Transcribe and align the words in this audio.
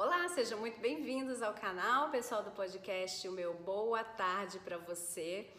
Olá, 0.00 0.28
sejam 0.28 0.60
muito 0.60 0.78
bem-vindos 0.78 1.42
ao 1.42 1.52
canal, 1.52 2.08
pessoal 2.08 2.44
do 2.44 2.52
podcast. 2.52 3.26
O 3.26 3.32
meu 3.32 3.52
boa 3.52 4.04
tarde 4.04 4.60
para 4.60 4.78
você. 4.78 5.50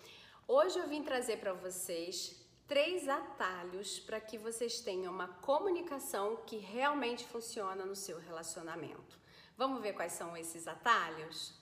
Hoje 0.48 0.80
eu 0.80 0.88
vim 0.88 1.04
trazer 1.04 1.40
para 1.40 1.52
vocês 1.52 2.40
três 2.66 3.10
atalhos 3.10 4.00
para 4.00 4.18
que 4.22 4.38
vocês 4.38 4.80
tenham 4.80 5.12
uma 5.12 5.28
comunicação 5.28 6.38
que 6.46 6.56
realmente 6.56 7.26
funciona 7.26 7.84
no 7.84 7.98
seu 7.98 8.18
relacionamento. 8.18 9.20
Vamos 9.58 9.82
ver 9.82 9.92
quais 9.92 10.14
são 10.14 10.38
esses 10.38 10.70
atalhos? 10.70 11.54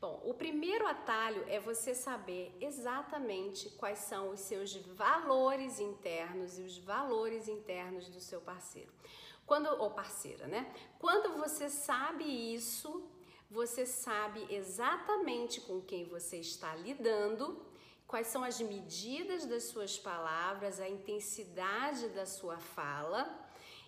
Bom, 0.00 0.22
o 0.24 0.32
primeiro 0.32 0.86
atalho 0.86 1.44
é 1.48 1.58
você 1.58 1.96
saber 1.96 2.56
exatamente 2.60 3.68
quais 3.70 3.98
são 3.98 4.30
os 4.30 4.38
seus 4.38 4.76
valores 4.76 5.80
internos 5.80 6.60
e 6.60 6.62
os 6.62 6.78
valores 6.78 7.48
internos 7.48 8.08
do 8.08 8.20
seu 8.20 8.40
parceiro. 8.40 8.92
Quando 9.50 9.66
ou 9.66 9.90
parceira, 9.90 10.46
né? 10.46 10.72
Quando 10.96 11.36
você 11.36 11.68
sabe 11.68 12.24
isso, 12.24 13.10
você 13.50 13.84
sabe 13.84 14.46
exatamente 14.48 15.60
com 15.60 15.80
quem 15.80 16.04
você 16.04 16.36
está 16.36 16.72
lidando, 16.76 17.60
quais 18.06 18.28
são 18.28 18.44
as 18.44 18.60
medidas 18.60 19.44
das 19.46 19.64
suas 19.64 19.98
palavras, 19.98 20.78
a 20.78 20.88
intensidade 20.88 22.10
da 22.10 22.26
sua 22.26 22.60
fala, 22.60 23.20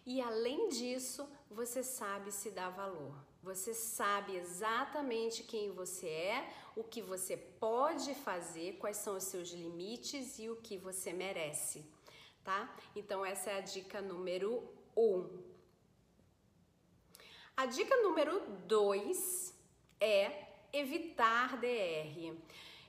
e 0.05 0.21
além 0.21 0.69
disso, 0.69 1.29
você 1.49 1.81
sabe 1.85 2.33
se 2.33 2.51
dar 2.51 2.71
valor. 2.71 3.15
Você 3.41 3.73
sabe 3.73 4.35
exatamente 4.35 5.45
quem 5.45 5.71
você 5.71 6.09
é, 6.09 6.53
o 6.75 6.83
que 6.83 7.01
você 7.01 7.37
pode 7.37 8.17
fazer, 8.17 8.79
quais 8.79 8.97
são 8.97 9.17
os 9.17 9.23
seus 9.23 9.51
limites 9.51 10.41
e 10.41 10.51
o 10.51 10.57
que 10.57 10.77
você 10.77 11.13
merece, 11.13 11.89
tá? 12.43 12.77
Então 12.97 13.25
essa 13.25 13.51
é 13.53 13.59
a 13.59 13.61
dica 13.61 14.03
número 14.03 14.69
um. 14.97 15.52
A 17.55 17.67
dica 17.67 17.95
número 18.03 18.41
2 18.67 19.55
é 20.01 20.47
evitar 20.73 21.59
DR. 21.59 22.35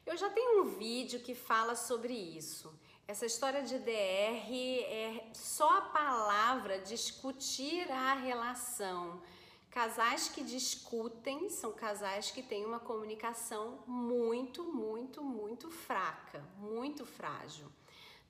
Eu 0.05 0.15
já 0.15 0.29
tenho 0.29 0.61
um 0.61 0.63
vídeo 0.63 1.19
que 1.19 1.35
fala 1.35 1.75
sobre 1.75 2.13
isso. 2.13 2.73
Essa 3.05 3.25
história 3.25 3.61
de 3.61 3.77
DR 3.77 4.49
é 4.85 5.27
só 5.33 5.77
a 5.77 5.81
palavra 5.81 6.79
discutir 6.79 7.91
a 7.91 8.13
relação. 8.13 9.21
Casais 9.69 10.29
que 10.29 10.41
discutem 10.41 11.49
são 11.49 11.73
casais 11.73 12.31
que 12.31 12.41
têm 12.41 12.66
uma 12.66 12.79
comunicação 12.79 13.83
muito, 13.85 14.63
muito, 14.63 15.21
muito 15.21 15.69
fraca, 15.69 16.41
muito 16.57 17.05
frágil, 17.05 17.67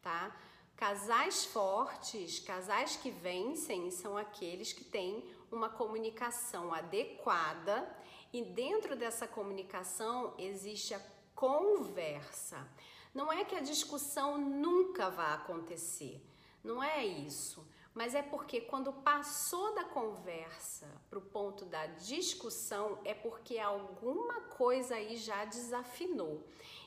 tá? 0.02 0.36
Casais 0.75 1.45
fortes, 1.45 2.39
casais 2.39 2.95
que 2.95 3.11
vencem, 3.11 3.91
são 3.91 4.17
aqueles 4.17 4.73
que 4.73 4.83
têm 4.83 5.23
uma 5.52 5.69
comunicação 5.69 6.73
adequada 6.73 7.88
e 8.33 8.41
dentro 8.41 8.95
dessa 8.95 9.27
comunicação 9.27 10.33
existe 10.38 10.93
a 10.93 11.02
conversa. 11.35 12.67
Não 13.13 13.31
é 13.31 13.45
que 13.45 13.55
a 13.55 13.61
discussão 13.61 14.38
nunca 14.38 15.09
vai 15.09 15.33
acontecer, 15.33 16.19
não 16.63 16.83
é 16.83 17.05
isso. 17.05 17.65
Mas 17.93 18.15
é 18.15 18.23
porque 18.23 18.59
quando 18.59 18.91
passou 18.91 19.75
da 19.75 19.83
conversa 19.83 20.89
para 21.09 21.19
o 21.19 21.21
ponto 21.21 21.63
da 21.65 21.85
discussão, 21.85 22.97
é 23.05 23.13
porque 23.13 23.59
alguma 23.59 24.41
coisa 24.41 24.95
aí 24.95 25.15
já 25.15 25.45
desafinou. 25.45 26.43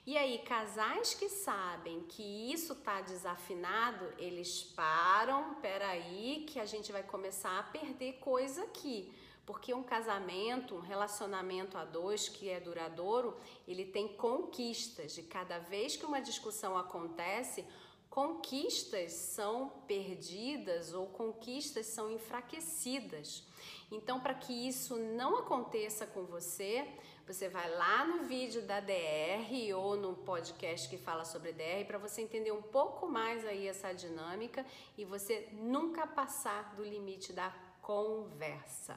E 0.06 0.16
aí, 0.16 0.38
casais 0.38 1.14
que 1.14 1.28
sabem 1.28 2.00
que 2.02 2.22
isso 2.22 2.74
está 2.74 3.00
desafinado, 3.00 4.04
eles 4.18 4.62
param, 4.62 5.54
peraí, 5.54 6.44
que 6.48 6.60
a 6.60 6.64
gente 6.64 6.92
vai 6.92 7.02
começar 7.02 7.58
a 7.58 7.64
perder 7.64 8.12
coisa 8.20 8.62
aqui. 8.62 9.12
Porque 9.44 9.74
um 9.74 9.82
casamento, 9.82 10.76
um 10.76 10.80
relacionamento 10.80 11.76
a 11.76 11.84
dois 11.84 12.28
que 12.28 12.48
é 12.48 12.60
duradouro, 12.60 13.36
ele 13.66 13.84
tem 13.84 14.06
conquistas. 14.06 15.18
E 15.18 15.24
cada 15.24 15.58
vez 15.58 15.96
que 15.96 16.06
uma 16.06 16.20
discussão 16.20 16.78
acontece, 16.78 17.64
conquistas 18.10 19.12
são 19.12 19.68
perdidas 19.86 20.94
ou 20.94 21.06
conquistas 21.06 21.86
são 21.86 22.10
enfraquecidas. 22.10 23.44
Então, 23.90 24.20
para 24.20 24.34
que 24.34 24.52
isso 24.52 24.96
não 24.96 25.36
aconteça 25.36 26.06
com 26.06 26.24
você, 26.24 26.86
você 27.26 27.48
vai 27.48 27.68
lá 27.76 28.06
no 28.06 28.24
vídeo 28.24 28.62
da 28.62 28.80
DR 28.80 29.74
ou 29.76 29.96
no 29.96 30.14
podcast 30.14 30.88
que 30.88 30.96
fala 30.96 31.24
sobre 31.24 31.52
DR 31.52 31.84
para 31.86 31.98
você 31.98 32.22
entender 32.22 32.52
um 32.52 32.62
pouco 32.62 33.08
mais 33.08 33.44
aí 33.44 33.66
essa 33.66 33.92
dinâmica 33.92 34.64
e 34.96 35.04
você 35.04 35.48
nunca 35.52 36.06
passar 36.06 36.74
do 36.76 36.84
limite 36.84 37.32
da 37.32 37.50
conversa. 37.82 38.96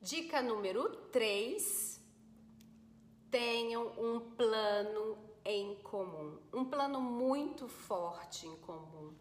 Dica 0.00 0.42
número 0.42 0.90
3: 1.12 2.00
tenham 3.30 3.86
um 3.98 4.20
plano 4.20 5.16
em 5.44 5.74
comum, 5.76 6.38
um 6.52 6.64
plano 6.64 7.00
muito 7.00 7.68
forte 7.68 8.46
em 8.46 8.56
comum. 8.56 9.14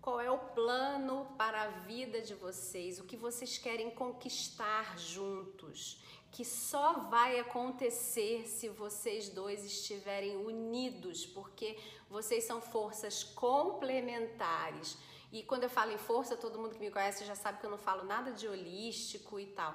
Qual 0.00 0.20
é 0.20 0.28
o 0.30 0.38
plano 0.38 1.26
para 1.38 1.62
a 1.62 1.68
vida 1.68 2.20
de 2.20 2.34
vocês? 2.34 2.98
O 2.98 3.04
que 3.04 3.16
vocês 3.16 3.56
querem 3.56 3.88
conquistar 3.90 4.98
juntos? 4.98 6.02
Que 6.32 6.44
só 6.44 6.94
vai 7.08 7.38
acontecer 7.38 8.48
se 8.48 8.68
vocês 8.68 9.28
dois 9.28 9.64
estiverem 9.64 10.36
unidos, 10.36 11.24
porque 11.24 11.78
vocês 12.10 12.42
são 12.42 12.60
forças 12.60 13.22
complementares. 13.22 14.98
E 15.30 15.42
quando 15.44 15.62
eu 15.62 15.70
falo 15.70 15.92
em 15.92 15.98
força, 15.98 16.36
todo 16.36 16.58
mundo 16.58 16.74
que 16.74 16.80
me 16.80 16.90
conhece 16.90 17.24
já 17.24 17.36
sabe 17.36 17.60
que 17.60 17.64
eu 17.64 17.70
não 17.70 17.78
falo 17.78 18.04
nada 18.04 18.32
de 18.32 18.48
holístico 18.48 19.38
e 19.38 19.46
tal. 19.46 19.74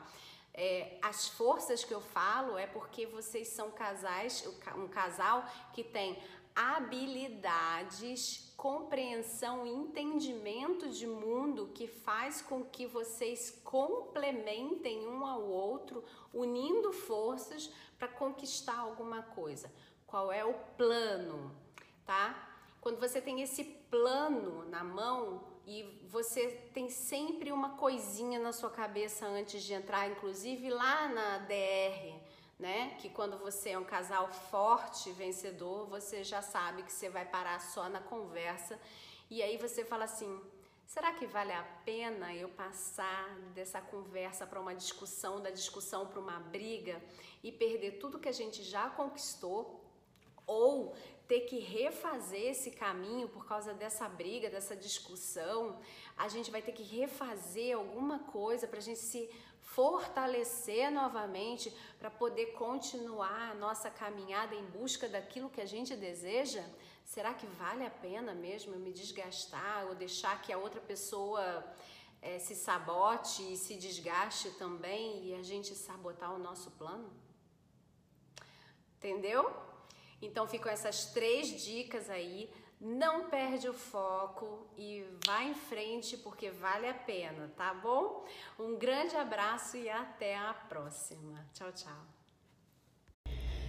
É, 0.59 0.97
as 1.03 1.27
forças 1.27 1.83
que 1.83 1.93
eu 1.93 2.01
falo 2.01 2.57
é 2.57 2.65
porque 2.65 3.05
vocês 3.05 3.49
são 3.49 3.69
casais, 3.69 4.43
um 4.75 4.87
casal 4.87 5.45
que 5.71 5.83
tem 5.83 6.17
habilidades, 6.55 8.51
compreensão 8.57 9.67
e 9.67 9.69
entendimento 9.69 10.89
de 10.89 11.05
mundo 11.05 11.67
que 11.75 11.85
faz 11.85 12.41
com 12.41 12.65
que 12.65 12.87
vocês 12.87 13.61
complementem 13.63 15.07
um 15.07 15.23
ao 15.23 15.43
outro, 15.43 16.03
unindo 16.33 16.91
forças 16.91 17.71
para 17.99 18.07
conquistar 18.07 18.79
alguma 18.79 19.21
coisa. 19.21 19.71
Qual 20.07 20.31
é 20.31 20.43
o 20.43 20.55
plano, 20.75 21.55
tá? 22.03 22.49
Quando 22.81 22.99
você 22.99 23.21
tem 23.21 23.43
esse 23.43 23.63
plano 23.63 24.65
na 24.69 24.83
mão, 24.83 25.43
e 25.67 25.83
você 26.07 26.47
tem 26.73 26.89
sempre 26.89 27.51
uma 27.51 27.71
coisinha 27.71 28.39
na 28.39 28.53
sua 28.53 28.69
cabeça 28.69 29.27
antes 29.27 29.61
de 29.61 29.73
entrar, 29.73 30.09
inclusive 30.09 30.69
lá 30.69 31.09
na 31.09 31.39
DR, 31.39 32.15
né? 32.57 32.95
Que 33.01 33.09
quando 33.09 33.37
você 33.37 33.71
é 33.71 33.77
um 33.77 33.83
casal 33.83 34.31
forte, 34.31 35.11
vencedor, 35.11 35.85
você 35.87 36.23
já 36.23 36.41
sabe 36.41 36.83
que 36.83 36.93
você 36.93 37.09
vai 37.09 37.25
parar 37.25 37.59
só 37.59 37.89
na 37.89 37.99
conversa 37.99 38.79
e 39.29 39.43
aí 39.43 39.57
você 39.57 39.83
fala 39.83 40.05
assim: 40.05 40.41
será 40.85 41.11
que 41.11 41.27
vale 41.27 41.51
a 41.51 41.63
pena 41.83 42.33
eu 42.33 42.47
passar 42.47 43.37
dessa 43.53 43.81
conversa 43.81 44.47
para 44.47 44.61
uma 44.61 44.73
discussão, 44.73 45.41
da 45.41 45.49
discussão 45.49 46.07
para 46.07 46.21
uma 46.21 46.39
briga 46.39 47.03
e 47.43 47.51
perder 47.51 47.99
tudo 47.99 48.19
que 48.19 48.29
a 48.29 48.31
gente 48.31 48.63
já 48.63 48.89
conquistou? 48.89 49.83
Ou 50.47 50.95
ter 51.27 51.41
que 51.41 51.59
refazer 51.59 52.51
esse 52.51 52.71
caminho 52.71 53.27
por 53.27 53.45
causa 53.45 53.73
dessa 53.73 54.07
briga, 54.07 54.49
dessa 54.49 54.75
discussão, 54.75 55.77
a 56.17 56.27
gente 56.29 56.49
vai 56.49 56.61
ter 56.61 56.71
que 56.71 56.83
refazer 56.83 57.75
alguma 57.75 58.19
coisa 58.19 58.65
para 58.65 58.79
a 58.79 58.81
gente 58.81 58.99
se 58.99 59.29
fortalecer 59.61 60.89
novamente 60.89 61.75
para 61.99 62.09
poder 62.09 62.47
continuar 62.53 63.51
a 63.51 63.53
nossa 63.53 63.89
caminhada 63.89 64.55
em 64.55 64.65
busca 64.65 65.09
daquilo 65.09 65.49
que 65.49 65.59
a 65.59 65.65
gente 65.65 65.95
deseja? 65.95 66.63
Será 67.03 67.33
que 67.33 67.45
vale 67.45 67.85
a 67.85 67.89
pena 67.89 68.33
mesmo 68.33 68.73
eu 68.73 68.79
me 68.79 68.91
desgastar 68.91 69.87
ou 69.87 69.95
deixar 69.95 70.41
que 70.41 70.53
a 70.53 70.57
outra 70.57 70.79
pessoa 70.79 71.43
é, 72.21 72.39
se 72.39 72.55
sabote 72.55 73.53
e 73.53 73.57
se 73.57 73.75
desgaste 73.75 74.51
também 74.51 75.25
e 75.25 75.33
a 75.35 75.43
gente 75.43 75.75
sabotar 75.75 76.33
o 76.33 76.39
nosso 76.39 76.71
plano? 76.71 77.11
Entendeu? 78.97 79.53
Então 80.21 80.47
ficam 80.47 80.71
essas 80.71 81.05
três 81.05 81.63
dicas 81.63 82.09
aí. 82.09 82.49
Não 82.79 83.27
perde 83.27 83.67
o 83.67 83.73
foco 83.73 84.67
e 84.77 85.03
vá 85.25 85.43
em 85.43 85.55
frente 85.55 86.15
porque 86.17 86.51
vale 86.51 86.87
a 86.87 86.93
pena, 86.93 87.51
tá 87.57 87.73
bom? 87.73 88.23
Um 88.59 88.77
grande 88.77 89.15
abraço 89.15 89.77
e 89.77 89.89
até 89.89 90.37
a 90.37 90.53
próxima. 90.53 91.43
Tchau, 91.53 91.71
tchau. 91.71 92.17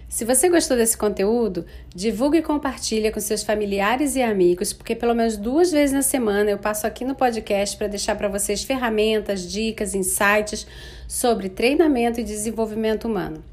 Se 0.09 0.25
você 0.25 0.49
gostou 0.49 0.75
desse 0.75 0.97
conteúdo, 0.97 1.67
divulgue 1.93 2.39
e 2.39 2.41
compartilhe 2.41 3.11
com 3.11 3.19
seus 3.19 3.43
familiares 3.43 4.15
e 4.15 4.23
amigos, 4.23 4.73
porque 4.73 4.95
pelo 4.95 5.13
menos 5.13 5.37
duas 5.37 5.71
vezes 5.71 5.93
na 5.93 6.01
semana 6.01 6.49
eu 6.49 6.57
passo 6.57 6.87
aqui 6.87 7.05
no 7.05 7.13
podcast 7.13 7.77
para 7.77 7.85
deixar 7.85 8.15
para 8.15 8.27
vocês 8.27 8.63
ferramentas, 8.63 9.43
dicas, 9.49 9.93
insights 9.93 10.65
sobre 11.07 11.47
treinamento 11.47 12.19
e 12.19 12.23
desenvolvimento 12.23 13.07
humano. 13.07 13.43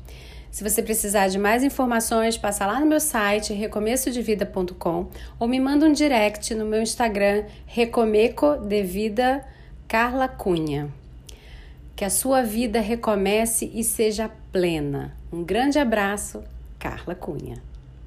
Se 0.57 0.65
você 0.65 0.83
precisar 0.83 1.29
de 1.29 1.39
mais 1.39 1.63
informações, 1.63 2.39
passa 2.39 2.65
lá 2.65 2.81
no 2.81 2.87
meu 2.87 2.99
site 2.99 3.53
recomeçodevida.com 3.53 5.11
ou 5.39 5.47
me 5.47 5.61
manda 5.61 5.85
um 5.85 5.93
direct 5.93 6.55
no 6.55 6.65
meu 6.65 6.81
Instagram 6.81 7.45
Recomeco 7.67 8.57
de 8.57 8.83
Vida 8.83 9.45
Carla 9.87 10.27
Cunha. 10.27 10.89
Que 11.95 12.07
a 12.07 12.09
sua 12.09 12.41
vida 12.41 12.81
recomece 12.81 13.71
e 13.75 13.85
seja 13.85 14.31
plena. 14.51 15.15
Um 15.31 15.45
grande 15.45 15.79
abraço, 15.79 16.43
Carla 16.79 17.15
Cunha. 17.15 17.66